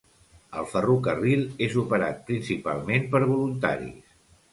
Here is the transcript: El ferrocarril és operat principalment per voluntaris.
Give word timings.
El 0.59 0.63
ferrocarril 0.69 1.43
és 1.65 1.75
operat 1.81 2.23
principalment 2.31 3.05
per 3.13 3.21
voluntaris. 3.25 4.17